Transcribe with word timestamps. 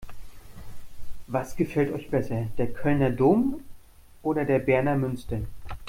Was 1.27 1.55
gefällt 1.55 1.93
euch 1.93 2.09
besser: 2.09 2.47
Der 2.57 2.73
Kölner 2.73 3.11
Dom 3.11 3.61
oder 4.23 4.45
der 4.45 4.57
Berner 4.57 4.95
Münster? 4.95 5.41